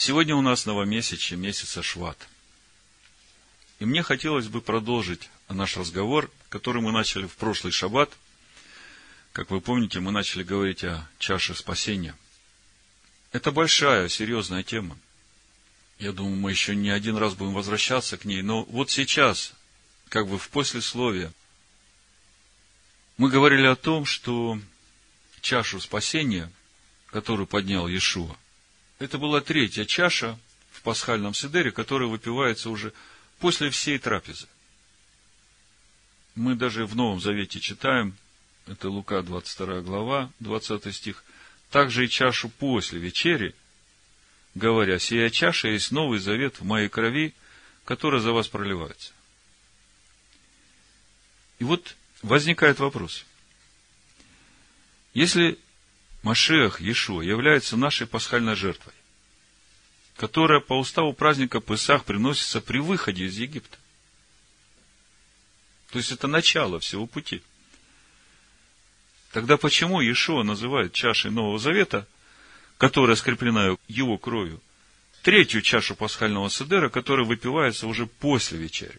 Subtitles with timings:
[0.00, 2.28] Сегодня у нас новомесячье, месяца Шват.
[3.80, 8.16] И мне хотелось бы продолжить наш разговор, который мы начали в прошлый шаббат.
[9.32, 12.16] Как вы помните, мы начали говорить о чаше спасения.
[13.32, 14.96] Это большая, серьезная тема.
[15.98, 18.42] Я думаю, мы еще не один раз будем возвращаться к ней.
[18.42, 19.52] Но вот сейчас,
[20.10, 21.32] как бы в послесловии,
[23.16, 24.60] мы говорили о том, что
[25.40, 26.52] чашу спасения,
[27.10, 28.36] которую поднял Иешуа,
[28.98, 30.38] это была третья чаша
[30.70, 32.92] в пасхальном седере, которая выпивается уже
[33.38, 34.46] после всей трапезы.
[36.34, 38.16] Мы даже в Новом Завете читаем,
[38.66, 41.24] это Лука 22 глава, 20 стих,
[41.70, 43.54] также и чашу после вечери,
[44.54, 47.34] говоря, сия чаша есть новый завет в моей крови,
[47.84, 49.12] которая за вас проливается.
[51.58, 53.24] И вот возникает вопрос.
[55.14, 55.58] Если
[56.22, 58.92] Машех Иешуа является нашей пасхальной жертвой,
[60.18, 63.78] которая по уставу праздника Песах приносится при выходе из Египта.
[65.90, 67.40] То есть это начало всего пути.
[69.32, 72.06] Тогда почему Иешуа называет чашей Нового Завета,
[72.78, 74.60] которая скреплена его кровью,
[75.22, 78.98] третью чашу пасхального седера, которая выпивается уже после вечери?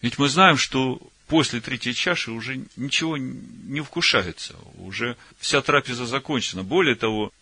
[0.00, 6.62] Ведь мы знаем, что после третьей чаши уже ничего не вкушается, уже вся трапеза закончена.
[6.62, 7.32] Более того,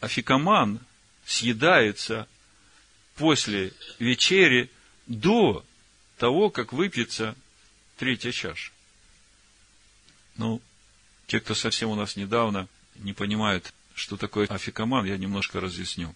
[0.00, 0.80] афикаман
[1.24, 2.28] съедается
[3.16, 4.70] после вечери
[5.06, 5.64] до
[6.16, 7.34] того, как выпьется
[7.96, 8.72] третья чаша.
[10.36, 10.60] Ну,
[11.26, 16.14] те, кто совсем у нас недавно не понимает, что такое афикаман, я немножко разъясню.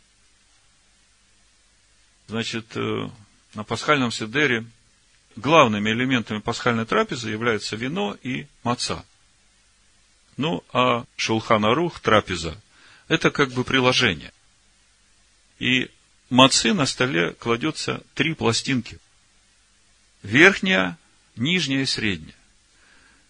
[2.27, 3.11] Значит, э,
[3.55, 4.65] на пасхальном седере
[5.37, 9.05] главными элементами пасхальной трапезы являются вино и маца.
[10.37, 12.61] Ну, а шулханарух, трапеза,
[13.09, 14.33] это как бы приложение.
[15.59, 15.91] И
[16.31, 18.99] мацы на столе кладется три пластинки.
[20.23, 20.99] Верхняя,
[21.37, 22.37] нижняя и средняя.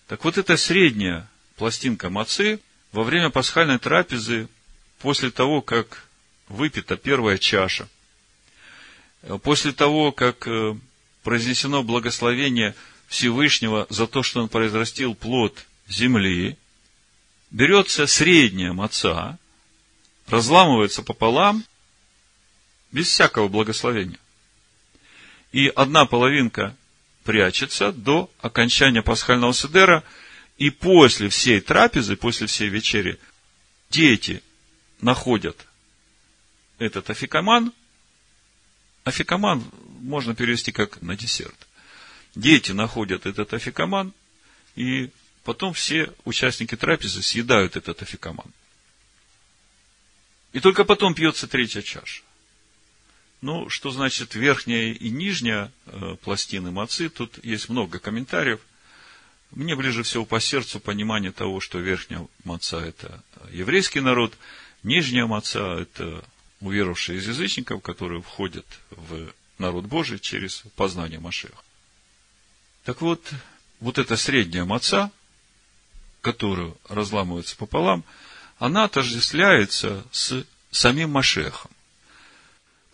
[0.07, 2.61] Так вот эта средняя пластинка мацы
[2.93, 4.49] во время пасхальной трапезы,
[4.99, 6.07] после того, как
[6.49, 7.89] выпита первая чаша,
[9.43, 10.77] после того, как э,
[11.23, 12.75] произнесено благословение
[13.09, 16.57] Всевышнего за то, что он произрастил плод земли,
[17.51, 19.39] берется средняя маца,
[20.27, 21.65] разламывается пополам,
[22.95, 24.21] без всякого благословения.
[25.51, 26.77] И одна половинка
[27.25, 30.05] прячется до окончания пасхального седера,
[30.59, 33.19] и после всей трапезы, после всей вечери,
[33.91, 34.45] дети
[35.01, 35.67] находят
[36.79, 37.73] этот афикаман.
[39.03, 39.65] Афикаман
[40.01, 41.67] можно перевести как на десерт.
[42.37, 44.13] Дети находят этот афикаман,
[44.77, 45.11] и
[45.43, 48.53] потом все участники трапезы съедают этот афикаман.
[50.53, 52.23] И только потом пьется третья чаша.
[53.45, 58.59] Ну, что значит верхняя и нижняя э, пластины мацы, тут есть много комментариев.
[59.51, 64.33] Мне ближе всего по сердцу понимание того, что верхняя маца– это еврейский народ,
[64.83, 66.25] нижняя маца– это
[66.63, 71.63] уверовавшие из язычников, которые входят в народ Божий через познание Машеха.
[72.85, 73.31] Так вот,
[73.79, 75.11] вот эта средняя маца,
[76.23, 78.05] которую разламывается пополам,
[78.59, 81.74] она отождествляется с самим Машехом.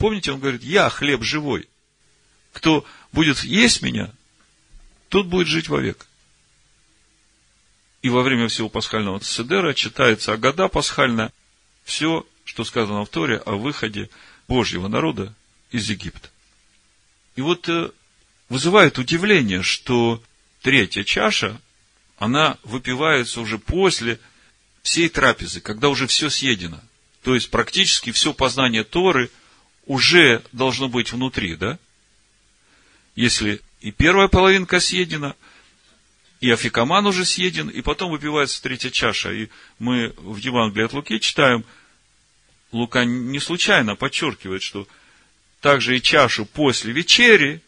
[0.00, 1.68] Помните, он говорит, я хлеб живой.
[2.54, 4.10] Кто будет есть меня,
[5.10, 6.06] тот будет жить вовек.
[8.00, 11.34] И во время всего пасхального седера читается Агада пасхальная,
[11.84, 14.08] все, что сказано в Торе о выходе
[14.48, 15.34] Божьего народа
[15.70, 16.30] из Египта.
[17.36, 17.90] И вот э,
[18.48, 20.22] вызывает удивление, что
[20.62, 21.60] третья чаша,
[22.16, 24.18] она выпивается уже после
[24.80, 26.80] всей трапезы, когда уже все съедено.
[27.22, 29.30] То есть практически все познание Торы
[29.90, 31.76] уже должно быть внутри, да?
[33.16, 35.34] Если и первая половинка съедена,
[36.38, 39.32] и афикаман уже съеден, и потом выпивается третья чаша.
[39.32, 39.48] И
[39.80, 41.64] мы в Евангелии от Луки читаем,
[42.70, 44.86] Лука не случайно подчеркивает, что
[45.60, 47.60] также и чашу после вечери,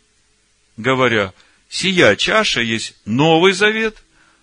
[0.76, 1.34] говоря,
[1.68, 4.00] сия чаша есть новый завет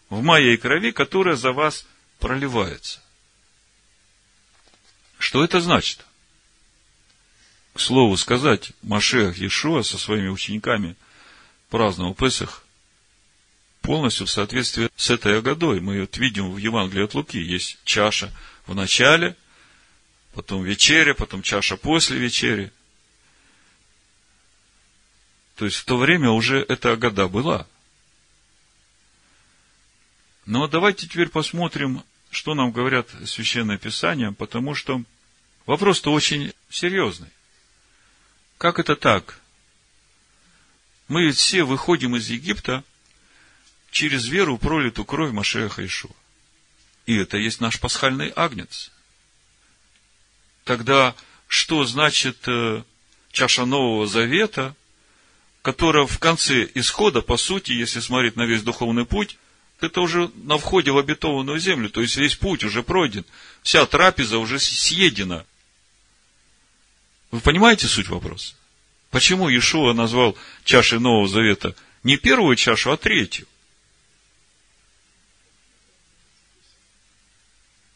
[0.10, 1.88] в моей крови, которая за вас
[2.20, 3.02] проливается.
[5.18, 6.06] Что это значит?
[7.80, 10.98] К слову сказать, Машех Иешуа со своими учениками
[11.70, 12.66] праздновал Песах
[13.80, 15.80] полностью в соответствии с этой Агадой.
[15.80, 18.34] Мы вот видим в Евангелии от Луки, есть чаша
[18.68, 19.38] в начале,
[20.34, 22.74] потом вечеря, потом чаша после вечери.
[25.56, 27.66] То есть в то время уже эта Агада была.
[30.46, 35.02] Но давайте теперь посмотрим, что нам говорят Священное Писание, потому что
[35.70, 37.30] Вопрос-то очень серьезный.
[38.60, 39.40] Как это так?
[41.08, 42.84] Мы ведь все выходим из Египта
[43.90, 46.12] через веру пролитую кровь Машеха Ишуа.
[47.06, 48.92] И это есть наш пасхальный агнец.
[50.66, 51.16] Тогда
[51.48, 52.84] что значит э,
[53.32, 54.76] чаша Нового Завета,
[55.62, 59.38] которая в конце исхода, по сути, если смотреть на весь духовный путь,
[59.80, 63.24] это уже на входе в обетованную землю, то есть весь путь уже пройден,
[63.64, 65.46] вся трапеза уже съедена.
[67.32, 68.56] Вы понимаете суть вопроса?
[69.12, 73.48] Почему Иешуа назвал чашей Нового Завета не первую чашу, а третью?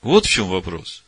[0.01, 1.03] Вот в чем вопрос.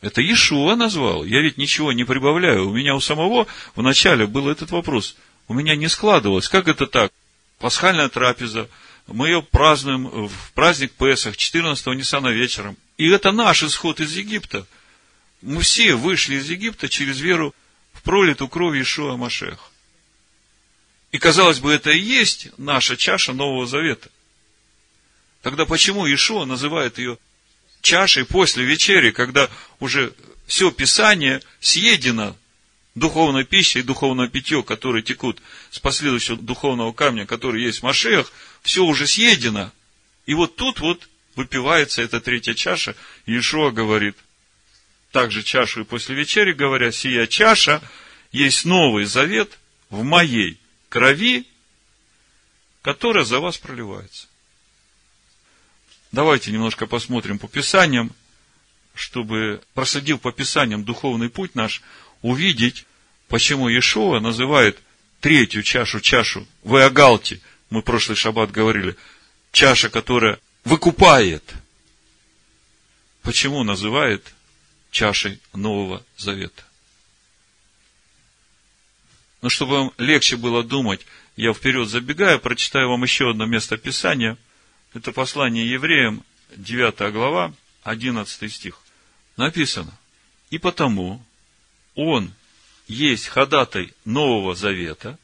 [0.00, 1.24] Это Иешуа назвал.
[1.24, 2.68] Я ведь ничего не прибавляю.
[2.68, 5.16] У меня у самого в начале был этот вопрос.
[5.46, 6.48] У меня не складывалось.
[6.48, 7.12] Как это так?
[7.58, 8.68] Пасхальная трапеза.
[9.06, 12.76] Мы ее празднуем в праздник Песах, 14-го Ниссана вечером.
[12.96, 14.66] И это наш исход из Египта.
[15.42, 17.54] Мы все вышли из Египта через веру
[17.92, 19.70] в пролитую кровь Ишуа Машех.
[21.12, 24.10] И, казалось бы, это и есть наша чаша Нового Завета.
[25.42, 27.18] Тогда почему Ишуа называет ее
[27.80, 29.48] чашей после вечери, когда
[29.80, 30.12] уже
[30.46, 32.36] все Писание съедено
[32.94, 35.40] духовной пищей и духовное питье, которые текут
[35.70, 38.30] с последующего духовного камня, который есть в Машеях,
[38.62, 39.72] все уже съедено.
[40.26, 42.94] И вот тут вот выпивается эта третья чаша,
[43.26, 44.16] и Ишуа говорит,
[45.12, 47.82] также чашу и после вечери, говоря, сия чаша
[48.32, 49.58] есть новый завет
[49.88, 50.58] в моей
[50.88, 51.46] крови,
[52.82, 54.28] которая за вас проливается.
[56.12, 58.12] Давайте немножко посмотрим по Писаниям,
[58.94, 61.82] чтобы, просадив по Писаниям духовный путь наш,
[62.22, 62.84] увидеть,
[63.28, 64.78] почему Иешуа называет
[65.20, 68.96] третью чашу, чашу в Иогалте, мы прошлый шаббат говорили,
[69.52, 71.44] чаша, которая выкупает.
[73.22, 74.24] Почему называет
[74.90, 76.64] чашей Нового Завета?
[79.42, 81.06] Но чтобы вам легче было думать,
[81.36, 84.36] я вперед забегаю, прочитаю вам еще одно место Писания–
[84.94, 86.24] это послание евреям,
[86.56, 87.54] 9 глава,
[87.84, 88.80] 11 стих.
[89.36, 89.96] Написано,
[90.50, 91.24] и потому
[91.94, 92.32] он
[92.88, 95.18] есть ходатай Нового Завета,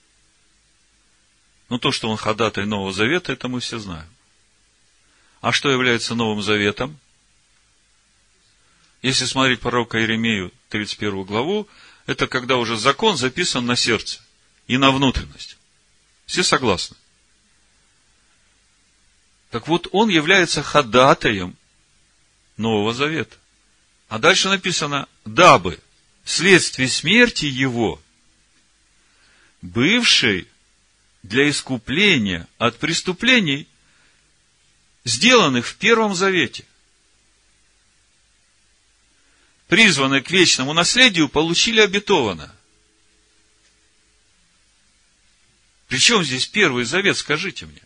[1.68, 4.08] но то, что он ходатай Нового Завета, это мы все знаем.
[5.40, 6.98] А что является Новым Заветом?
[9.02, 11.68] Если смотреть пророка Иеремию, 31 главу,
[12.06, 14.20] это когда уже закон записан на сердце
[14.66, 15.56] и на внутренность.
[16.26, 16.96] Все согласны?
[19.50, 21.56] Так вот, он является ходатаем
[22.56, 23.36] Нового Завета.
[24.08, 25.80] А дальше написано, дабы
[26.24, 28.00] вследствие смерти его,
[29.62, 30.48] бывший
[31.22, 33.66] для искупления от преступлений,
[35.04, 36.64] сделанных в Первом Завете,
[39.68, 42.54] призванные к вечному наследию, получили обетованно.
[45.88, 47.82] Причем здесь Первый Завет, скажите мне?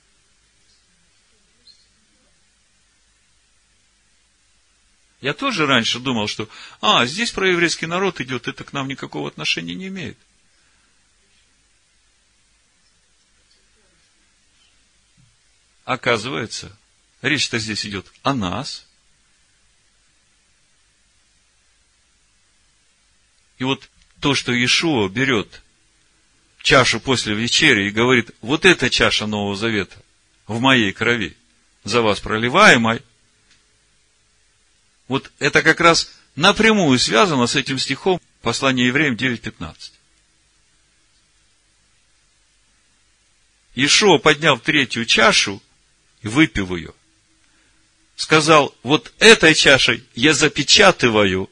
[5.20, 6.48] Я тоже раньше думал, что,
[6.80, 10.16] а, здесь про еврейский народ идет, это к нам никакого отношения не имеет.
[15.84, 16.74] Оказывается,
[17.20, 18.86] речь-то здесь идет о нас.
[23.60, 25.60] И вот то, что Иешуа берет
[26.62, 29.98] чашу после вечери и говорит, вот эта чаша Нового Завета
[30.46, 31.36] в моей крови,
[31.84, 33.02] за вас проливаемой,
[35.08, 39.92] вот это как раз напрямую связано с этим стихом послания евреям 9.15.
[43.74, 45.62] Ишуа, подняв третью чашу
[46.22, 46.94] и выпив ее,
[48.16, 51.50] сказал, вот этой чашей я запечатываю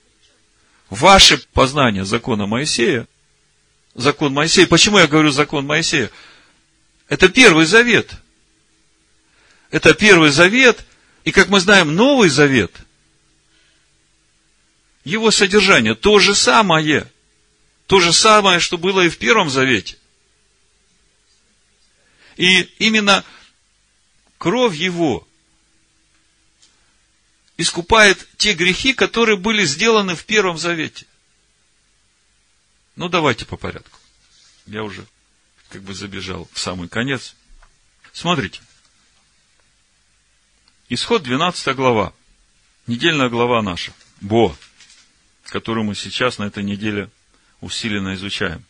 [0.91, 3.07] ваше познание закона Моисея.
[3.95, 4.67] Закон Моисея.
[4.67, 6.11] Почему я говорю закон Моисея?
[7.09, 8.13] Это первый завет.
[9.71, 10.85] Это первый завет.
[11.25, 12.73] И, как мы знаем, Новый Завет–
[15.09, 17.11] его содержание то же самое.
[17.87, 19.97] То же самое, что было и в Первом Завете.
[22.37, 23.25] И именно
[24.37, 25.27] кровь его
[27.59, 31.05] искупает те грехи, которые были сделаны в Первом Завете.
[32.97, 33.99] Ну, давайте по порядку.
[34.67, 35.05] Я уже
[35.69, 37.35] как бы забежал в самый конец.
[38.13, 38.61] Смотрите.
[40.89, 42.15] Исход 12 глава.
[42.87, 43.93] Недельная глава наша.
[44.21, 44.57] Бо
[45.49, 47.11] которую мы сейчас на этой неделе
[47.61, 48.65] усиленно изучаем.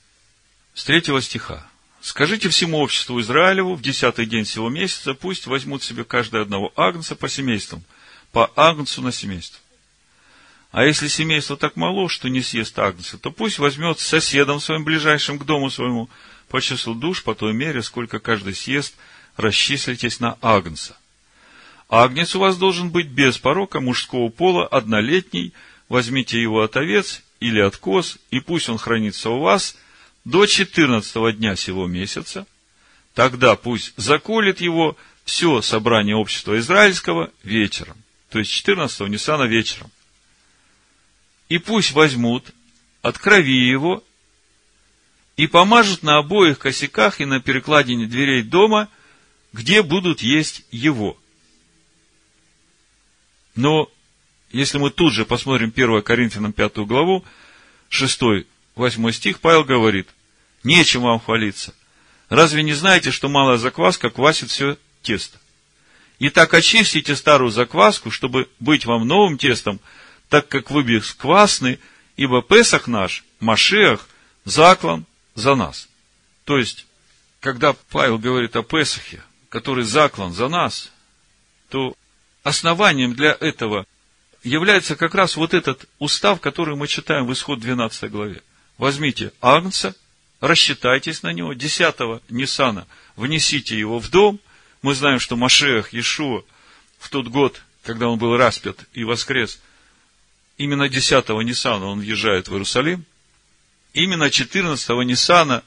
[0.74, 1.68] С третьего стиха.
[2.00, 7.16] Скажите всему обществу Израилеву в десятый день всего месяца, пусть возьмут себе каждый одного агнца
[7.16, 7.82] по семействам,
[8.32, 9.60] по агнцу на семейство.
[10.70, 15.38] А если семейство так мало, что не съест агнца, то пусть возьмет соседом своим ближайшим
[15.38, 16.10] к дому своему
[16.48, 18.94] по числу душ, по той мере, сколько каждый съест,
[19.36, 20.96] расчислитесь на агнца.
[21.88, 25.54] Агнец у вас должен быть без порока мужского пола, однолетний,
[25.88, 29.76] возьмите его от овец или от коз, и пусть он хранится у вас
[30.24, 32.46] до четырнадцатого дня сего месяца,
[33.14, 37.96] тогда пусть заколет его все собрание общества израильского вечером,
[38.30, 39.90] то есть 14-го Ниссана вечером.
[41.48, 42.44] И пусть возьмут
[43.00, 44.04] от крови его
[45.36, 48.88] и помажут на обоих косяках и на перекладине дверей дома,
[49.52, 51.16] где будут есть его.
[53.54, 53.90] Но
[54.50, 57.24] если мы тут же посмотрим 1 Коринфянам 5 главу,
[57.90, 60.08] 6-8 стих, Павел говорит,
[60.64, 61.74] нечем вам хвалиться.
[62.28, 65.38] Разве не знаете, что малая закваска квасит все тесто?
[66.20, 69.80] Итак, очистите старую закваску, чтобы быть вам новым тестом,
[70.28, 71.78] так как вы бесквасны,
[72.16, 74.08] ибо Песах наш, Машех,
[74.44, 75.88] заклан за нас.
[76.44, 76.86] То есть,
[77.40, 80.90] когда Павел говорит о Песахе, который заклан за нас,
[81.68, 81.94] то
[82.42, 83.86] основанием для этого
[84.42, 88.42] является как раз вот этот устав, который мы читаем в исход 12 главе.
[88.76, 89.94] Возьмите Агнца,
[90.40, 94.40] рассчитайтесь на него, 10 Ниссана, внесите его в дом.
[94.82, 96.42] Мы знаем, что Машех, Иешуа,
[96.98, 99.60] в тот год, когда он был распят и воскрес,
[100.56, 103.04] именно 10 Ниссана он въезжает в Иерусалим–
[103.92, 105.64] Именно 14-го Ниссана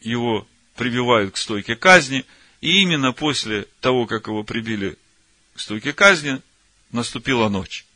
[0.00, 0.46] его
[0.76, 2.24] прибивают к стойке казни,
[2.60, 4.98] и именно после того, как его прибили
[5.54, 6.40] к стойке казни,
[6.90, 7.86] наступила ночь.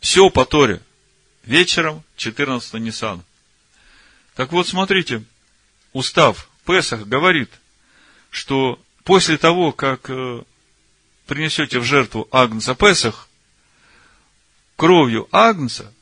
[0.00, 0.80] Все по Торе.
[1.44, 3.24] Вечером 14 Ниссана.
[4.34, 5.24] Так вот, смотрите,
[5.92, 7.50] устав Песах говорит,
[8.30, 10.42] что после того, как э,
[11.26, 13.28] принесете в жертву Агнца Песах,
[14.74, 15.94] кровью Агнца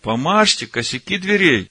[0.00, 1.70] помажьте косяки дверей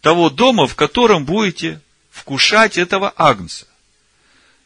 [0.00, 3.66] того дома, в котором будете вкушать этого агнца.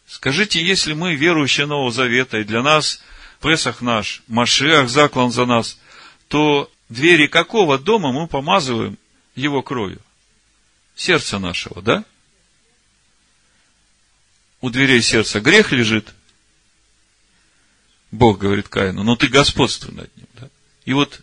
[0.06, 3.02] Скажите, если мы верующие Нового Завета, и для нас
[3.42, 5.78] Песах наш, Машиах заклан за нас,
[6.28, 8.98] то двери какого дома мы помазываем
[9.34, 10.00] его кровью?
[10.94, 12.04] Сердца нашего, да?
[14.60, 16.12] У дверей сердца грех лежит.
[18.10, 20.26] Бог говорит Каину, но ты господствуй над ним.
[20.34, 20.50] Да?
[20.84, 21.20] И вот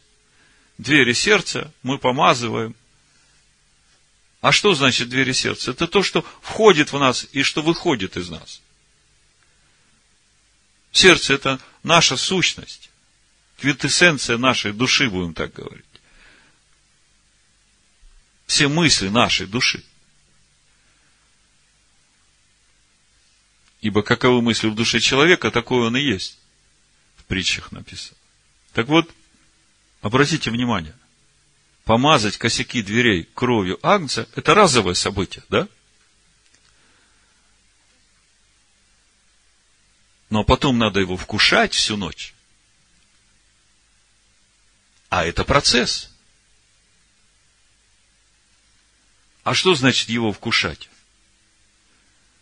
[0.77, 2.75] двери сердца мы помазываем.
[4.41, 5.71] А что значит двери сердца?
[5.71, 8.61] Это то, что входит в нас и что выходит из нас.
[10.91, 12.89] Сердце– это наша сущность,
[13.57, 15.85] квинтэссенция нашей души, будем так говорить.
[18.45, 19.83] Все мысли нашей души.
[23.87, 26.37] Ибо каковы мысли в душе человека, такой он и есть.
[27.15, 28.17] В притчах написано.
[28.73, 29.09] Так вот,
[30.01, 30.95] Обратите внимание,
[31.83, 35.67] помазать косяки дверей кровью агнца– это разовое событие, да?
[40.29, 42.33] Но потом надо его вкушать всю ночь.
[45.09, 46.09] А это процесс.
[49.43, 50.89] А что значит его вкушать?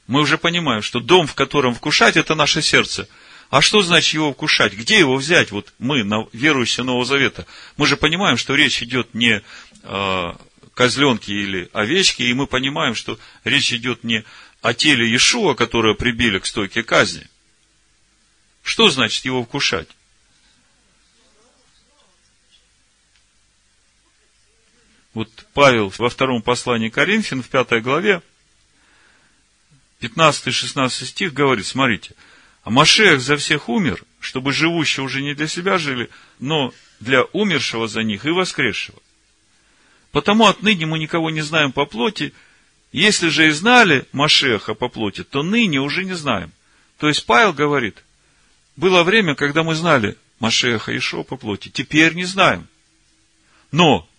[0.07, 3.07] Мы уже понимаем, что дом, в котором вкушать, это наше сердце–
[3.49, 4.73] а что значит его вкушать?
[4.73, 5.51] Где его взять?
[5.51, 7.45] Вот мы, верующие Нового Завета,
[7.77, 9.41] мы же понимаем, что речь идет не
[9.83, 10.35] о
[10.73, 14.25] козленке или овечке, и мы понимаем, что речь идет не
[14.61, 17.29] о теле Иешуа, которое прибили к стойке казни.
[18.63, 19.87] Что значит его вкушать?
[25.13, 28.21] Вот Павел во втором послании Коринфян, в пятой главе,
[30.01, 32.13] 15-16 стих говорит, смотрите–
[32.65, 36.09] а Машех за всех умер, чтобы живущие уже не для себя жили,
[36.39, 38.97] но для умершего за них и воскресшего.
[40.11, 42.33] Потому отныне мы никого не знаем по плоти.
[42.91, 46.51] Если же и знали Машеха по плоти, то ныне уже не знаем.
[46.97, 48.03] То есть Павел говорит,
[48.75, 52.67] было время, когда мы знали Машеха и Шо по плоти, теперь не знаем.
[53.71, 54.09] Но,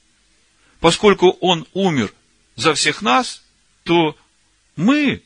[0.78, 2.12] поскольку он умер
[2.54, 3.42] за всех нас,
[3.82, 4.16] то
[4.76, 5.20] мы,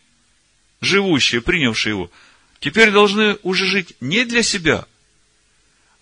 [0.81, 2.11] живущие, принявшие его,
[2.59, 4.87] теперь должны уже жить не для себя,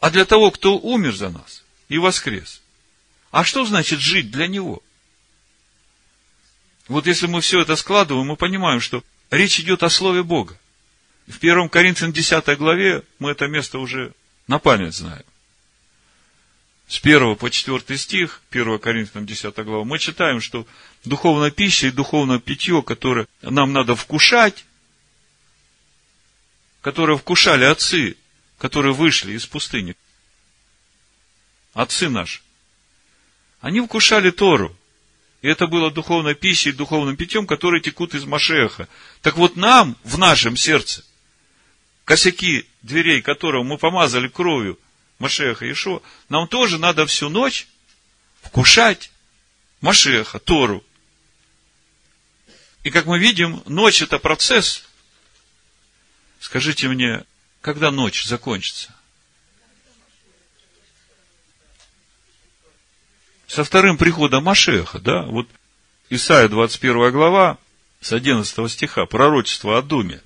[0.01, 2.63] а для того, кто умер за нас и воскрес.
[3.31, 4.83] А что значит жить для него?
[6.87, 10.59] Вот если мы все это складываем, мы понимаем, что речь идет о Слове Бога.
[11.27, 14.13] В 1 Коринфянам 10 главе мы это место уже
[14.47, 15.25] на память знаем.
[16.87, 20.67] С 1 по 4 стих, 1 Коринфянам 10 глава, мы читаем, что
[21.05, 24.65] духовная пища и духовное питье, которое нам надо вкушать,
[26.81, 28.17] которые вкушали отцы,
[28.59, 29.97] которые вышли из пустыни.
[31.75, 32.41] отцы наши,
[33.61, 34.77] они вкушали Тору.
[35.41, 38.89] И это было духовной пищей, духовным питьем, которые текут из Машеха.
[39.23, 41.05] Так вот нам, в нашем сердце,
[42.05, 44.79] косяки дверей которого мы помазали кровью
[45.21, 47.69] Машеха Ишо, нам тоже надо всю ночь
[48.43, 49.13] вкушать
[49.81, 50.83] Машеха, Тору.
[52.83, 54.88] И как мы видим, ночь это процесс.
[56.41, 57.25] Скажите мне,
[57.61, 58.95] когда ночь закончится?
[63.47, 65.23] Со вторым приходом Машеха, да?
[65.23, 65.49] Вот
[66.11, 67.59] Исайя 21 глава,
[68.01, 70.21] с 11 стиха, пророчество о Думе.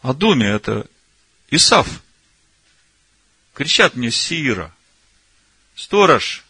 [0.00, 0.86] О Думе это
[1.50, 2.02] Исав.
[3.52, 4.74] Кричат мне Сиира.
[5.76, 6.44] Сторож,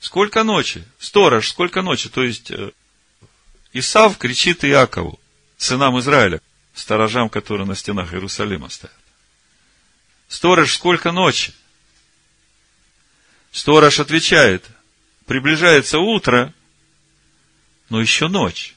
[0.00, 0.84] сколько ночи?
[0.98, 2.08] Сторож, сколько ночи?
[2.08, 2.72] То есть, э,
[3.72, 5.18] Исав кричит Иакову,
[5.56, 6.40] сынам Израиля,
[6.76, 8.94] сторожам, которые на стенах Иерусалима стоят.
[10.28, 11.52] Сторож, сколько ночи?
[13.50, 14.64] Сторож отвечает,
[15.24, 16.52] приближается утро,
[17.88, 18.74] но еще ночь.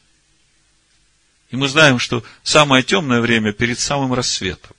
[1.49, 4.75] И мы знаем, что самое темное время перед самым рассветом.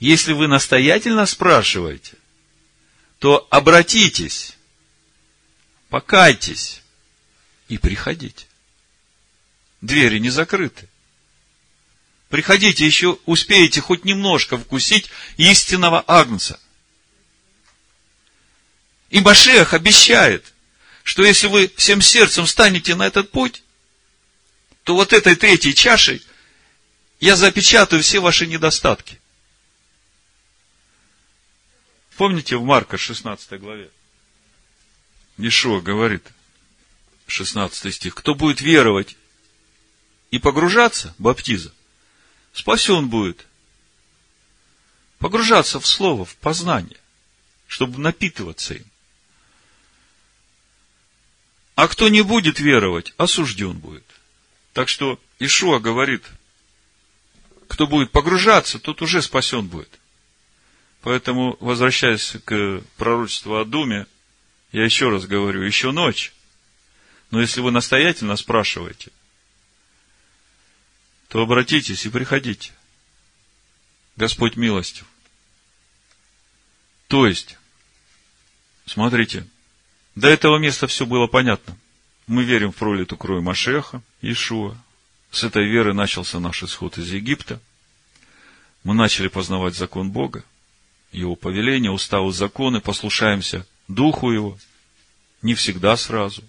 [0.00, 2.16] Если вы настоятельно спрашиваете,
[3.18, 4.56] то обратитесь,
[5.88, 6.82] покайтесь
[7.68, 8.46] и приходите.
[9.80, 10.88] Двери не закрыты.
[12.28, 16.58] Приходите, еще успеете хоть немножко вкусить истинного Агнца.
[19.10, 20.52] И Башех обещает,
[21.04, 23.62] что если вы всем сердцем станете на этот путь,
[24.82, 26.20] то вот этой третьей чашей
[27.20, 29.20] я запечатаю все ваши недостатки.
[32.16, 33.90] Помните в Марка 16 главе?
[35.38, 36.26] Ишуа говорит,
[37.26, 39.16] 16 стих, кто будет веровать
[40.30, 41.72] и погружаться, баптиза,
[42.56, 43.46] спасен будет.
[45.18, 46.98] Погружаться в слово, в познание,
[47.66, 48.84] чтобы напитываться им.
[51.74, 54.04] А кто не будет веровать, осужден будет.
[54.72, 56.24] Так что Ишуа говорит,
[57.68, 60.00] кто будет погружаться, тот уже спасен будет.
[61.02, 64.06] Поэтому, возвращаясь к пророчеству о Думе,
[64.72, 66.32] я еще раз говорю, еще ночь.
[67.30, 69.12] Но если вы настоятельно спрашиваете,
[71.36, 72.72] то обратитесь и приходите.
[74.16, 75.04] Господь милостив.
[77.08, 77.58] То есть,
[78.86, 79.46] смотрите,
[80.14, 81.76] до этого места все было понятно.
[82.26, 84.78] Мы верим в пролитую кровь Машеха, Ишуа.
[85.30, 87.60] С этой веры начался наш исход из Египта.
[88.82, 90.42] Мы начали познавать закон Бога,
[91.12, 94.58] Его повеления, уставы, законы, послушаемся Духу Его.
[95.42, 96.42] Не всегда сразу.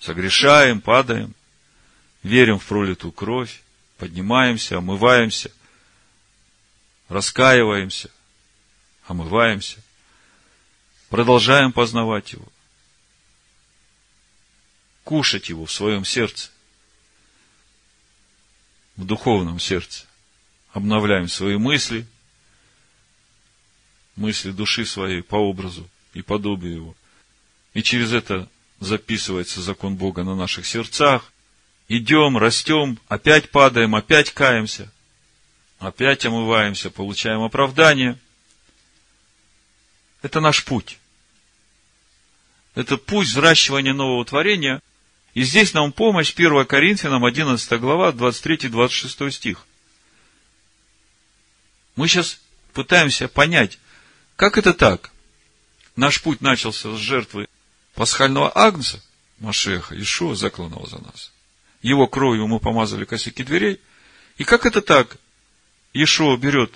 [0.00, 1.36] Согрешаем, падаем,
[2.22, 3.62] верим в пролитую кровь,
[3.98, 5.50] поднимаемся, омываемся,
[7.08, 8.10] раскаиваемся,
[9.06, 9.80] омываемся–
[11.12, 12.48] Продолжаем познавать Его.
[15.04, 16.50] Кушать Его в своем сердце.
[18.96, 20.06] В духовном сердце.
[20.72, 22.06] Обновляем свои мысли,
[24.16, 26.96] мысли души своей по образу и подобию Его.
[27.74, 28.48] И через это
[28.80, 31.30] записывается закон Бога на наших сердцах.
[31.88, 34.90] Идем, растем, опять падаем, опять каемся,
[35.78, 38.18] опять омываемся, получаем оправдание.
[40.22, 40.98] Это наш путь.
[42.74, 44.80] Это путь взращивания нового творения.
[45.34, 49.66] И здесь нам помощь 1 Коринфянам 11 глава, 23-26 стих.
[51.96, 52.40] Мы сейчас
[52.72, 53.78] пытаемся понять,
[54.36, 55.10] как это так?
[55.96, 57.48] Наш путь начался с жертвы
[57.94, 59.02] пасхального агнца,
[59.38, 61.31] Машеха, Ишуа, закланного за нас.
[61.82, 63.80] Его кровью мы помазали косяки дверей.
[64.38, 65.18] И как это так?
[65.92, 66.72] Ишуа берет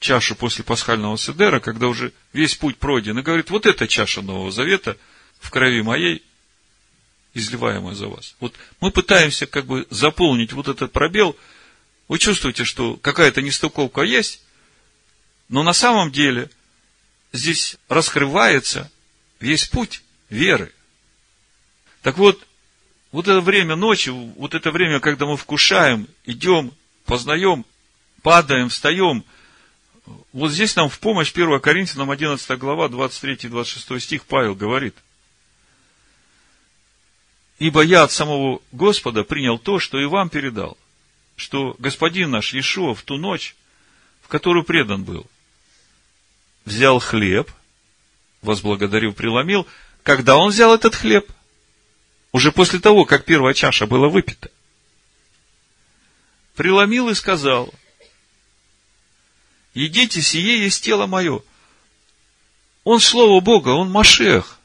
[0.00, 4.50] чашу после пасхального седера, когда уже весь путь пройден, и говорит, вот эта чаша Нового
[4.50, 4.98] Завета
[5.40, 6.22] в крови моей,
[7.32, 8.34] изливаемая за вас.
[8.40, 11.36] Вот мы пытаемся как бы заполнить вот этот пробел.
[12.08, 14.42] Вы чувствуете, что какая-то нестыковка есть,
[15.48, 16.50] но на самом деле
[17.32, 18.90] здесь раскрывается
[19.40, 20.72] весь путь веры.
[22.02, 22.46] Так вот,
[23.14, 26.72] вот это время ночи, вот это время, когда мы вкушаем, идем,
[27.04, 27.64] познаем,
[28.22, 29.24] падаем, встаем,
[30.32, 34.96] вот здесь нам в помощь 1 Коринфянам 11 глава, 23-26 стих Павел говорит.
[37.60, 40.76] Ибо я от самого Господа принял то, что и вам передал,
[41.36, 43.54] что господин наш Иешуа в ту ночь,
[44.22, 45.24] в которую предан был,
[46.64, 47.48] взял хлеб,
[48.42, 49.68] возблагодарил, преломил.
[50.02, 51.30] Когда он взял этот хлеб?
[52.34, 54.50] Уже после того, как первая чаша была выпита.
[56.56, 57.72] Преломил и сказал–
[59.74, 61.42] едите, сие есть тело мое.
[62.82, 64.58] Он Слово Бога, он Машех.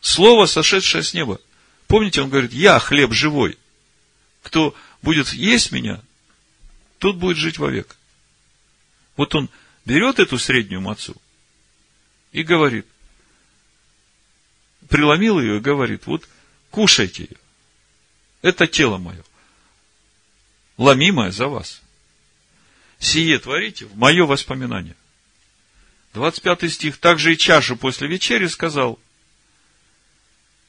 [0.00, 1.42] Слово, сошедшее с неба.
[1.88, 3.58] Помните, он говорит, я хлеб живой.
[4.42, 6.00] Кто будет есть меня,
[6.96, 7.96] тот будет жить вовек.
[9.16, 9.50] Вот он
[9.84, 11.20] берет эту среднюю мацу
[12.32, 12.86] и говорит,
[14.88, 16.28] преломил ее и говорит, вот
[16.70, 17.36] кушайте ее.
[18.42, 19.22] Это тело мое,
[20.76, 21.82] ломимое за вас.
[22.98, 24.96] Сие творите в мое воспоминание.
[26.14, 26.98] 25 стих.
[26.98, 28.98] Также и чашу после вечери сказал,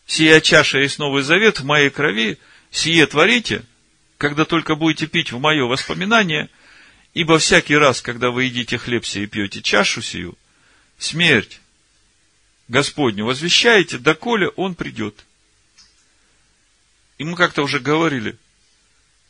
[0.06, 2.38] сия чаша есть Новый Завет в моей крови,
[2.72, 3.64] сие творите,
[4.18, 6.50] когда только будете пить в мое воспоминание,
[7.14, 10.38] ибо всякий раз, когда вы едите хлеб сей и пьете чашу сию,
[10.98, 11.62] смерть
[12.70, 15.26] Господню возвещаете, доколе Он придет.
[17.18, 18.38] И мы как-то уже говорили,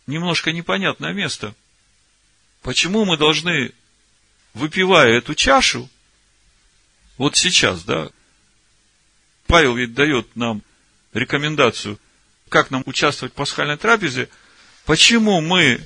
[0.06, 1.56] немножко непонятное место.
[2.62, 3.72] Почему мы должны,
[4.54, 5.90] выпивая эту чашу,
[7.18, 8.10] вот сейчас, да,
[9.48, 10.62] Павел ведь дает нам
[11.14, 11.98] рекомендацию,
[12.50, 14.28] как нам участвовать в пасхальной трапезе,
[14.86, 15.82] почему мы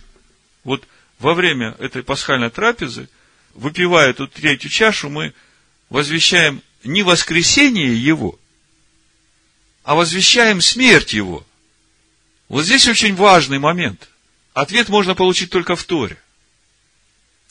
[0.63, 0.87] вот
[1.19, 3.09] во время этой пасхальной трапезы,
[3.53, 5.35] выпивая эту третью чашу, мы
[5.89, 8.37] возвещаем не воскресение Его,
[9.83, 11.45] а возвещаем смерть Его.
[12.49, 14.09] Вот здесь очень важный момент.
[14.53, 16.17] Ответ можно получить только в Торе.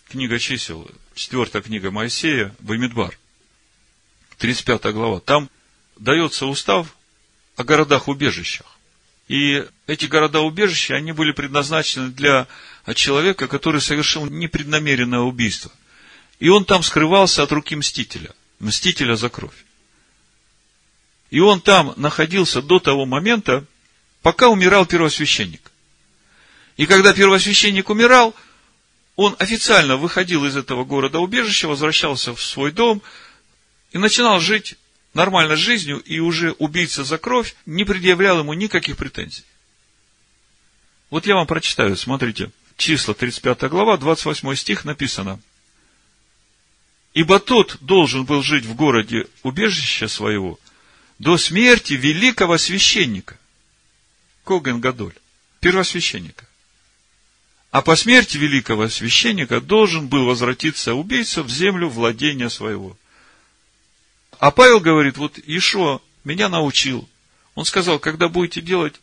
[0.08, 3.18] Книга чисел, четвертая книга Моисея, Бамидбар,
[4.38, 5.20] 35 глава.
[5.20, 5.48] Там
[5.96, 6.94] дается устав
[7.56, 8.66] о городах-убежищах.
[9.28, 12.46] И эти города-убежища, они были предназначены для
[12.94, 15.72] человека, который совершил непреднамеренное убийство.
[16.38, 19.64] И он там скрывался от руки мстителя мстителя за кровь.
[21.30, 23.64] И он там находился до того момента,
[24.22, 25.70] пока умирал первосвященник.
[26.76, 28.34] И когда первосвященник умирал,
[29.16, 33.02] он официально выходил из этого города убежища, возвращался в свой дом
[33.90, 34.76] и начинал жить
[35.12, 39.44] нормальной жизнью, и уже убийца за кровь не предъявлял ему никаких претензий.
[41.10, 45.40] Вот я вам прочитаю, смотрите, числа 35 глава, 28 стих написано–
[47.14, 50.58] Ибо тот должен был жить в городе убежища своего
[51.18, 53.38] до смерти великого священника.
[54.44, 55.14] Коген Гадоль,
[55.60, 56.46] первосвященника.
[57.70, 62.96] А по смерти великого священника должен был возвратиться убийца в землю владения своего.
[64.38, 67.08] А Павел говорит, вот Ишо меня научил.
[67.54, 68.94] Он сказал, когда будете делать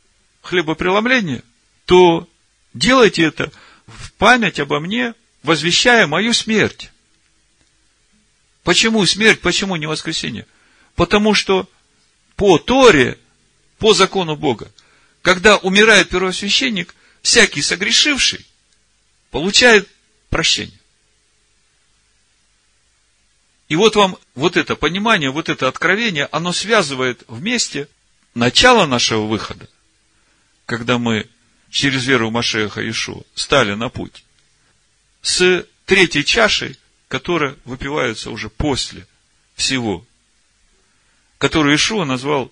[0.42, 1.44] хлебопреломление,
[1.86, 2.28] то
[2.74, 3.52] делайте это
[3.88, 6.92] в память обо мне, возвещая мою смерть.
[8.70, 10.46] Почему смерть, почему не воскресение?
[10.94, 11.68] Потому что
[12.36, 13.18] по Торе,
[13.80, 14.72] по закону Бога,
[15.24, 18.46] когда умирает первосвященник, всякий согрешивший
[19.32, 19.90] получает
[20.30, 20.80] прощение.
[23.70, 27.88] И вот вам вот это понимание, вот это откровение, оно связывает вместе
[28.36, 29.68] начало нашего выхода,
[30.68, 31.28] когда мы
[31.72, 34.24] через веру Машеха Ишу стали на путь,
[35.24, 36.78] с третьей чашей,
[37.10, 39.06] которые выпиваются уже после
[39.56, 40.06] всего,
[41.38, 42.52] который Ишуа назвал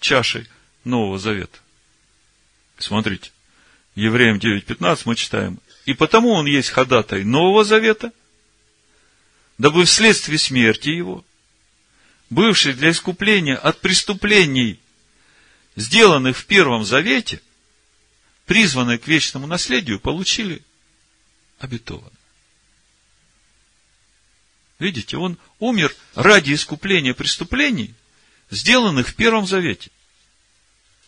[0.00, 0.48] чашей
[0.82, 1.58] Нового Завета.
[2.78, 3.30] Смотрите,
[3.94, 8.12] Евреям 9.15 мы читаем, и потому он есть ходатай Нового Завета,
[9.58, 11.24] дабы вследствие смерти его,
[12.30, 14.80] бывший для искупления от преступлений,
[15.76, 17.42] сделанных в Первом Завете,
[18.46, 20.62] призванные к вечному наследию, получили
[21.58, 22.17] обетованное.
[24.78, 27.94] Видите, он умер ради искупления преступлений,
[28.50, 29.90] сделанных в Первом Завете.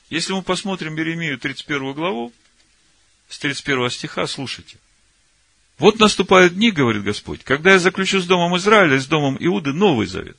[0.08, 2.32] Если мы посмотрим Беремию 31 главу,
[3.28, 4.76] с 31 стиха, слушайте.
[5.78, 9.72] Вот наступают дни, говорит Господь, когда я заключу с домом Израиля и с домом Иуды
[9.72, 10.36] новый завет.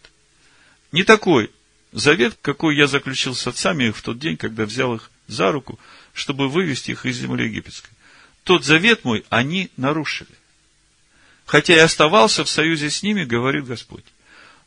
[0.92, 1.50] Не такой
[1.94, 5.80] завет, какой я заключил с отцами их в тот день, когда взял их за руку,
[6.14, 7.92] чтобы вывести их из земли египетской.
[8.44, 10.41] Тот завет мой они нарушили
[11.52, 14.06] хотя и оставался в союзе с ними, говорит Господь.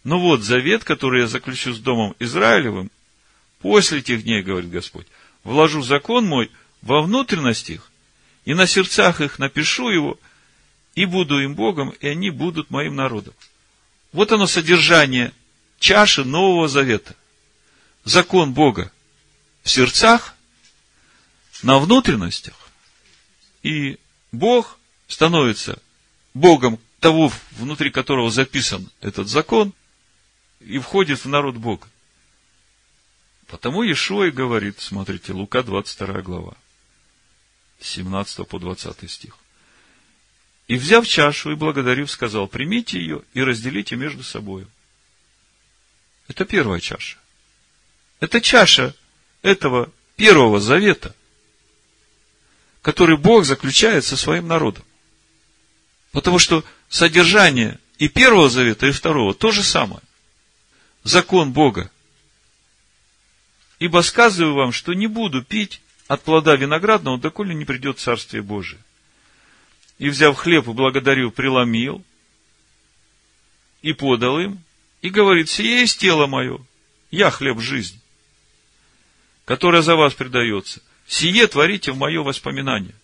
[0.04, 2.90] Но вот завет, который я заключу с Домом Израилевым,
[3.60, 5.06] после тех дней, говорит Господь,
[5.44, 6.50] вложу закон мой
[6.82, 7.90] во внутренность их,
[8.44, 10.18] и на сердцах их напишу его,
[10.94, 13.32] и буду им Богом, и они будут моим народом.
[14.12, 15.32] Вот оно содержание
[15.78, 17.16] чаши Нового Завета.
[18.04, 18.92] Закон Бога
[19.62, 20.34] в сердцах,
[21.62, 22.68] на внутренностях,
[23.62, 23.98] и
[24.32, 25.78] Бог становится
[26.34, 29.72] Богом того, внутри которого записан этот закон,
[30.60, 31.86] и входит в народ Бога.
[33.46, 36.54] Потому Иешуа и говорит, смотрите, Лука 22 глава,
[37.80, 39.36] 17 по 20 стих.
[40.66, 44.66] И, взяв чашу и благодарив, сказал, примите ее и разделите между собой.
[46.26, 47.18] Это первая чаша.
[48.20, 48.94] Это чаша
[49.42, 51.14] этого первого завета,
[52.80, 54.84] который Бог заключает со своим народом.
[56.14, 60.00] Потому что содержание и первого завета, и второго то же самое.
[61.02, 61.90] Закон Бога.
[63.80, 68.80] Ибо сказываю вам, что не буду пить от плода виноградного, доколе не придет Царствие Божие.
[69.98, 72.04] И, взяв хлеб и благодарю, преломил
[73.82, 74.60] и подал им,
[75.02, 76.64] и говорит, сие есть тело мое,
[77.10, 77.98] я хлеб жизни,
[79.44, 80.80] которое за вас предается.
[81.08, 82.94] Сие творите в мое воспоминание.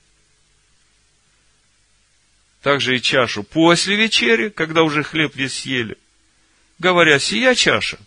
[2.63, 5.97] Также и чашу после вечери, когда уже хлеб весь съели,
[6.79, 7.99] говоря, сия чаша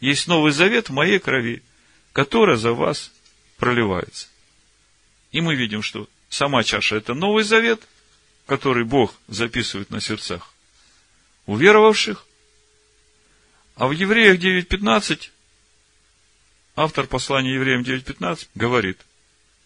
[0.00, 1.62] есть новый завет в моей крови,
[2.12, 3.10] которая за вас
[3.56, 4.28] проливается.
[5.32, 7.82] И мы видим, что сама чаша– это Новый Завет,
[8.46, 10.52] который Бог записывает на сердцах
[11.46, 12.24] уверовавших.
[13.76, 15.30] А в Евреях 9.15
[16.74, 18.98] автор послания Евреям 9.15 говорит,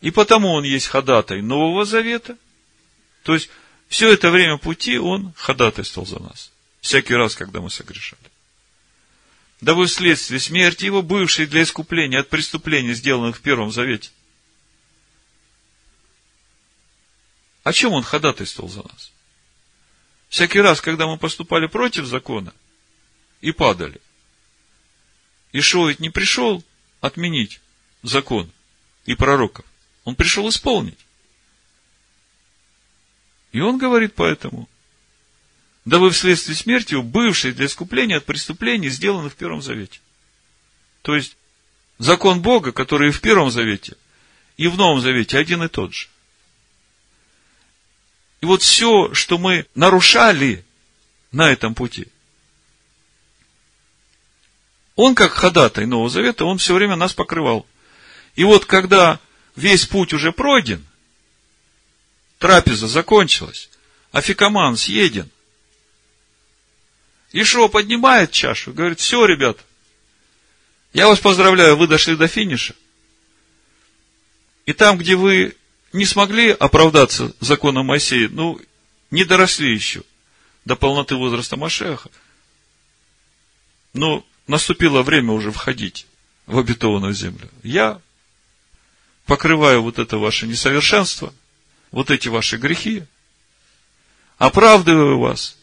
[0.01, 2.37] и потому он есть ходатай Нового Завета.
[3.23, 3.51] То есть,
[3.91, 6.51] все это время пути он ходатайствовал за нас.
[6.81, 8.23] Всякий раз, когда мы согрешали.
[9.61, 14.11] Дабы вследствие смерти его, бывшей для искупления от преступлений, сделанных в Первом Завете,
[17.63, 19.13] О чем он ходатайствовал за нас?
[20.31, 22.55] Всякий раз, когда мы поступали против закона
[23.43, 24.01] и падали,
[25.53, 26.65] Ишо ведь не пришел
[27.03, 27.61] отменить
[28.03, 28.51] закон
[29.05, 29.67] и пророков.
[30.05, 30.99] Он пришел исполнить.
[33.53, 34.69] И он говорит поэтому,
[35.85, 40.01] да вы вследствие смерти, бывшие для искупления от преступлений, сделаны в Первом Завете.
[41.03, 41.37] То есть,
[41.99, 43.97] закон Бога, который и в Первом Завете,
[44.57, 46.09] и в Новом Завете один и тот же–
[48.41, 50.65] и вот все, что мы нарушали
[51.31, 52.09] на этом пути,
[54.97, 57.67] он, как ходатай Нового Завета, он все время нас покрывал.
[58.35, 59.19] И вот, когда
[59.57, 60.85] весь путь уже пройден,
[62.41, 63.69] трапеза закончилась,
[64.11, 65.31] афикаман съеден,
[67.33, 69.59] Ишо поднимает чашу, говорит, все, ребят,
[70.93, 72.75] я вас поздравляю, вы дошли до финиша.
[74.67, 75.55] И там, где вы
[75.93, 78.61] не смогли оправдаться законом Моисея, ну,
[79.11, 80.03] не доросли еще
[80.65, 82.11] до полноты возраста Машеха.
[83.93, 86.07] Но наступило время уже входить
[86.47, 87.49] в обетованную землю.
[87.63, 88.01] Я
[89.27, 91.33] покрываю вот это ваше несовершенство,
[91.91, 93.05] вот эти ваши грехи,
[94.39, 95.57] оправдываю вас,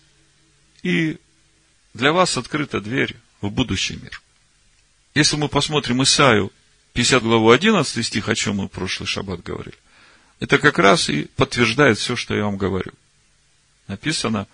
[0.84, 1.18] и
[1.94, 4.22] для вас открыта дверь в будущий мир.
[5.16, 6.52] Если мы посмотрим Исаию,
[6.94, 9.78] 50 главу 11 стих, о чем мы в прошлый шаббат говорили,
[10.40, 12.92] это как раз и подтверждает все, что я вам говорю.
[13.88, 14.48] Написано,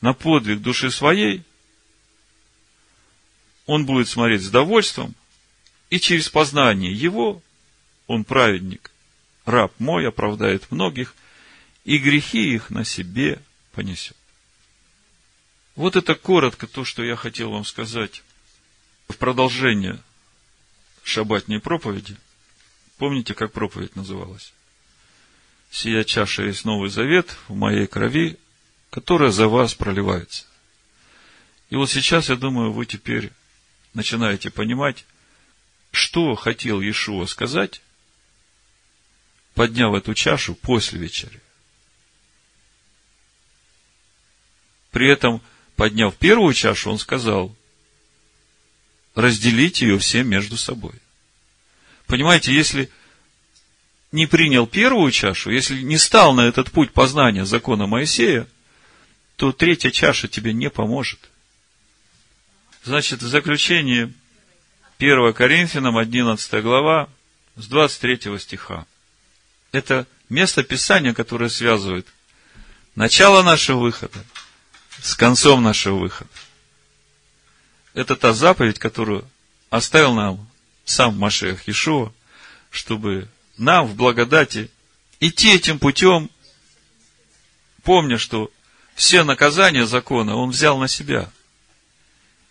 [0.00, 1.44] на подвиг души своей
[3.66, 5.14] он будет смотреть с довольством,
[5.90, 7.40] и через познание его,
[8.06, 8.90] он праведник,
[9.44, 11.14] раб мой, оправдает многих,
[11.84, 13.40] и грехи их на себе
[13.72, 14.16] понесет.
[15.76, 18.22] Вот это коротко то, что я хотел вам сказать
[19.08, 20.00] в продолжение
[21.02, 22.16] шабатней проповеди.
[22.96, 24.52] Помните, как проповедь называлась?
[25.74, 28.38] сия чаша есть Новый Завет в моей крови,
[28.90, 30.46] которая за вас проливается.
[31.68, 33.32] И вот сейчас, я думаю, вы теперь
[33.92, 35.04] начинаете понимать,
[35.90, 37.82] что хотел Иешуа сказать,
[39.54, 41.40] подняв эту чашу после вечери.
[44.90, 45.40] При этом,
[45.76, 47.54] подняв первую чашу, он сказал,
[49.14, 50.94] разделите ее все между собой.
[52.06, 52.90] Понимаете, если
[54.12, 58.46] не принял первую чашу, если не стал на этот путь познания закона Моисея,
[59.36, 61.18] то третья чаша тебе не поможет.
[62.84, 64.12] Значит, в заключение
[64.98, 67.08] 1 Коринфянам 11 глава
[67.56, 68.86] с 23 стиха.
[69.74, 72.06] Это место Писания, которое связывает
[72.94, 74.24] начало нашего выхода
[75.02, 76.30] с концом нашего выхода.
[77.92, 79.28] Это та заповедь, которую
[79.70, 80.48] оставил нам
[80.84, 82.12] сам Машех Ишуа,
[82.70, 84.70] чтобы нам в благодати
[85.18, 86.30] идти этим путем,
[87.82, 88.52] помня, что
[88.94, 91.28] все наказания закона он взял на себя.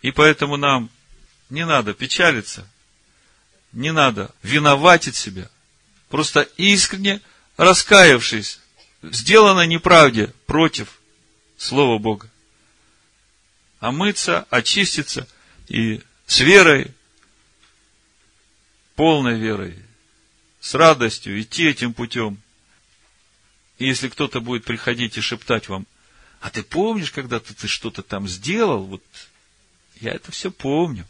[0.02, 0.90] И поэтому нам
[1.48, 2.68] не надо печалиться,
[3.72, 5.48] не надо виноватить себя.
[6.14, 7.20] Просто искренне
[7.56, 8.60] раскаявшись
[9.02, 11.00] в сделанной неправде против
[11.58, 12.30] Слова Бога.
[13.80, 15.26] Омыться, очиститься
[15.66, 16.92] и с верой,
[18.94, 19.76] полной верой,
[20.60, 22.38] с радостью идти этим путем.
[23.78, 25.84] И если кто-то будет приходить и шептать вам,
[26.38, 28.84] А ты помнишь, когда ты что-то там сделал?
[28.84, 29.02] Вот
[30.00, 31.08] я это все помню.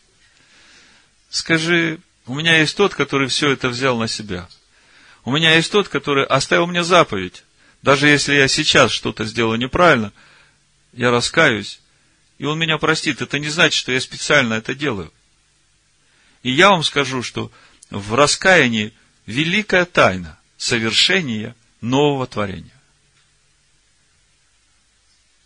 [1.29, 4.49] Скажи, у меня есть тот, который все это взял на себя.
[5.25, 7.45] У меня есть тот, который оставил мне заповедь.
[7.83, 10.13] Даже если я сейчас что-то сделаю неправильно,
[10.93, 11.81] я раскаюсь,
[12.39, 13.21] и он меня простит.
[13.21, 15.13] Это не значит, что я специально это делаю.
[16.43, 17.51] И я вам скажу, что
[17.91, 18.93] в раскаянии
[19.27, 22.71] великая тайна совершения нового творения.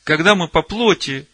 [0.05, 1.27] Когда мы по плоти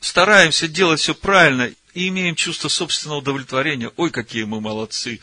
[0.00, 5.20] стараемся делать все правильно и имеем чувство собственного удовлетворения, ой, какие мы молодцы,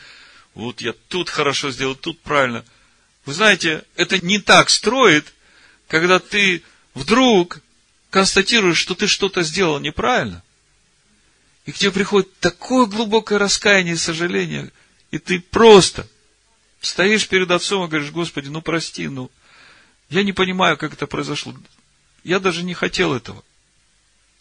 [0.54, 2.64] вот я тут хорошо сделал, тут правильно.
[3.24, 5.32] Вы знаете, это не так строит,
[5.88, 6.62] когда ты
[6.94, 7.60] вдруг
[8.10, 10.42] констатируешь, что ты что-то сделал неправильно,
[11.66, 14.72] и к тебе приходит такое глубокое раскаяние и сожаление,
[15.10, 16.08] и ты просто
[16.80, 19.30] стоишь перед отцом и говоришь, Господи, ну прости, ну,
[20.08, 21.54] я не понимаю, как это произошло.
[22.24, 23.44] Я даже не хотел этого.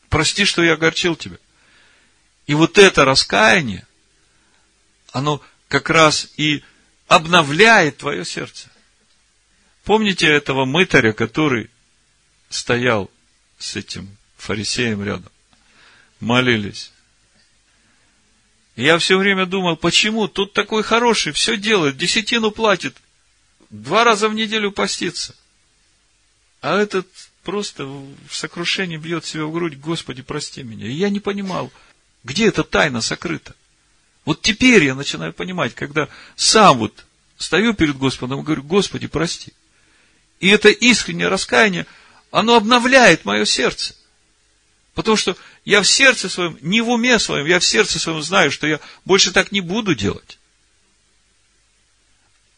[0.09, 1.37] Прости, что я огорчил тебя.
[2.47, 3.85] И вот это раскаяние,
[5.11, 6.63] оно как раз и
[7.07, 8.67] обновляет твое сердце.
[9.85, 11.69] Помните этого мытаря, который
[12.49, 13.09] стоял
[13.57, 15.31] с этим фарисеем рядом?
[16.19, 16.91] Молились.
[18.75, 22.97] я все время думал, почему тут такой хороший, все делает, десятину платит,
[23.69, 25.33] два раза в неделю постится.
[26.61, 27.07] А этот
[27.43, 30.87] просто в сокрушении бьет себя в грудь, Господи, прости меня.
[30.87, 31.71] И я не понимал,
[32.23, 33.55] где эта тайна сокрыта.
[34.29, 37.03] Вот теперь я начинаю понимать, когда сам вот
[37.39, 39.53] стою перед Господом и говорю, Господи, прости.
[40.39, 41.87] И это искреннее раскаяние,
[42.29, 43.95] оно обновляет мое сердце.
[44.93, 48.51] Потому что я в сердце своем, не в уме своем, я в сердце своем знаю,
[48.51, 50.37] что я больше так не буду делать.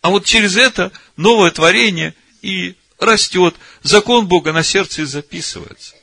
[0.02, 5.96] А вот через это новое творение и растет, закон Бога на сердце и записывается.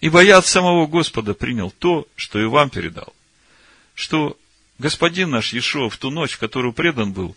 [0.00, 3.13] Ибо я от самого Господа принял то, что и вам передал,
[3.94, 4.36] что
[4.78, 7.36] Господин наш Иешуа в ту ночь, в которую предан был,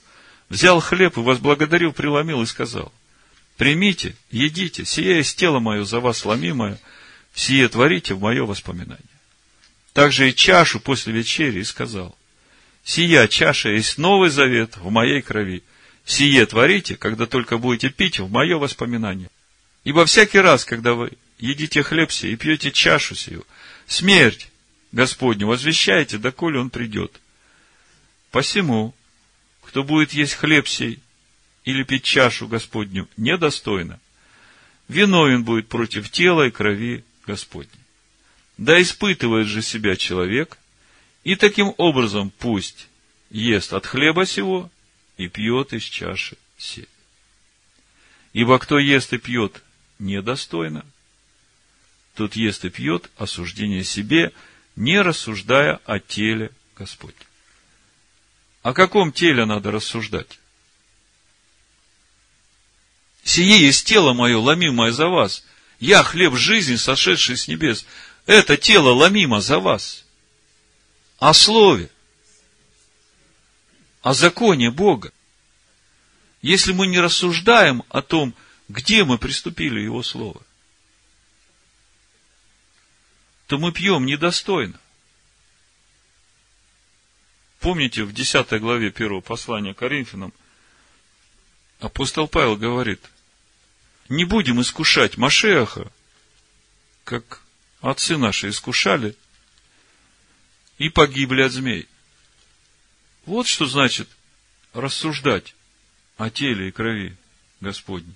[0.50, 2.92] взял хлеб и возблагодарил, преломил и сказал,
[3.58, 6.80] примите, едите, сие есть тело мое за вас ломимое,
[7.36, 8.98] сие творите в мое воспоминание.
[9.94, 12.18] Также и чашу после вечери и сказал,
[12.84, 15.64] сия чаша есть новый завет в моей крови–
[16.08, 19.30] Сие творите, когда только будете пить в мое воспоминание.
[19.84, 23.46] Ибо всякий раз, когда вы едите хлеб сей и пьете чашу сию,
[23.88, 24.48] смерть
[24.92, 27.20] Господню возвещаете, доколе он придет.
[28.32, 28.94] Посему,
[29.62, 31.00] кто будет есть хлеб сей
[31.66, 34.00] или пить чашу Господню недостойно,
[34.88, 37.72] виновен будет против тела и крови Господней.
[38.58, 40.58] Да испытывает же себя человек,
[41.24, 42.88] и таким образом пусть
[43.30, 44.72] ест от хлеба сего
[45.18, 46.88] и пьет из чаши сей.
[48.34, 49.62] Ибо кто ест и пьет
[50.00, 50.86] недостойно,
[52.16, 54.32] тот ест и пьет осуждение себе,
[54.78, 57.16] не рассуждая о теле Господь.
[58.62, 60.40] О каком теле надо рассуждать?
[63.24, 65.44] Сие есть тело мое, ломимое за вас.
[65.80, 67.86] Я хлеб жизни, сошедший с небес.
[68.28, 70.06] Это тело ломимо за вас.
[71.18, 71.90] О слове
[74.02, 75.12] о законе Бога.
[76.42, 78.34] Если мы не рассуждаем о том,
[78.70, 80.42] где мы приступили Его Слово,
[83.48, 84.80] то мы пьем недостойно.
[87.60, 90.34] Помните, в 10 главе первого послания Коринфянам
[91.80, 93.02] апостол Павел говорит,
[94.10, 95.92] не будем искушать Машеха,
[97.04, 97.42] как
[97.82, 99.16] отцы наши искушали
[100.78, 101.88] и погибли от змей.
[103.26, 104.10] Вот что значит
[104.74, 105.56] рассуждать
[106.18, 107.16] о теле и крови
[107.62, 108.14] Господней.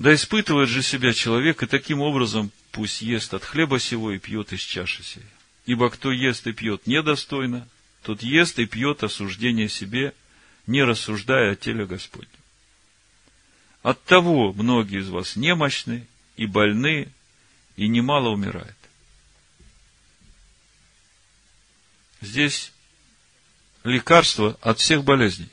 [0.00, 4.50] Да испытывает же себя человек, и таким образом пусть ест от хлеба сего и пьет
[4.54, 5.26] из чаши сей.
[5.66, 7.68] Ибо кто ест и пьет недостойно,
[8.02, 10.14] тот ест и пьет осуждение себе,
[10.66, 12.32] не рассуждая о теле Господнем.
[13.82, 16.06] От того многие из вас немощны
[16.36, 17.12] и больны,
[17.76, 18.76] и немало умирает.
[22.22, 22.72] Здесь
[23.84, 25.50] лекарство от всех болезней.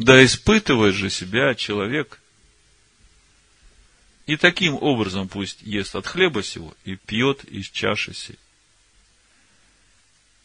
[0.00, 2.20] Да испытывает же себя человек.
[4.26, 8.38] И таким образом пусть ест от хлеба сего и пьет из чаши сей.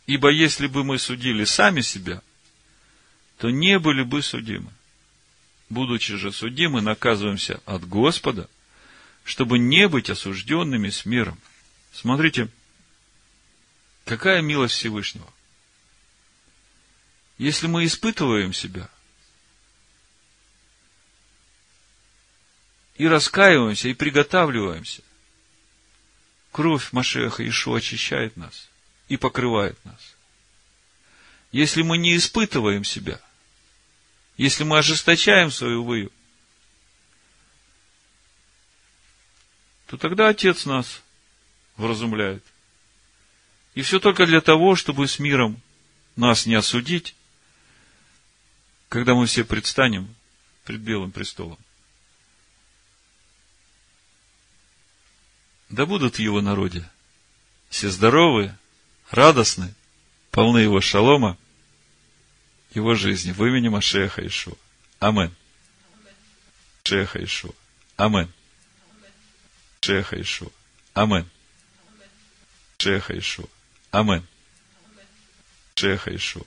[0.08, 2.22] Ибо если бы мы судили сами себя,
[3.38, 4.72] то не были бы судимы.
[5.70, 8.49] Будучи же судимы, наказываемся от Господа,
[9.24, 11.39] чтобы не быть осужденными с миром.
[11.93, 12.49] Смотрите,
[14.06, 15.28] Какая милость Всевышнего?
[17.39, 18.88] Если мы испытываем себя,
[22.95, 25.03] и раскаиваемся, и приготавливаемся,
[26.51, 28.69] кровь Машеха Ишо очищает нас
[29.09, 30.15] и покрывает нас.
[31.51, 33.19] Если мы не испытываем себя,
[34.37, 36.11] если мы ожесточаем свою выю,
[39.87, 41.01] то тогда Отец нас
[41.77, 42.43] вразумляет.
[43.75, 45.61] И все только для того, чтобы с миром
[46.15, 47.15] нас не осудить,
[48.87, 50.15] когда мы все предстанем
[50.63, 51.59] пред Белым престолом.
[55.76, 56.89] Да будут в его народе
[57.69, 58.55] все здоровы,
[59.11, 59.73] радостны,
[60.32, 61.38] полны его шалома,
[62.73, 64.55] его жизни в имени Машеха Ишуа.
[64.99, 65.36] Амен.
[66.86, 67.51] Машеха Ишуа.
[67.97, 68.32] Амен.
[69.82, 70.49] Машеха Ишуа.
[70.93, 71.30] Амен.
[72.78, 73.49] Машеха Ишуа.
[73.91, 74.26] Амен.
[75.76, 76.45] Машеха Ишуа.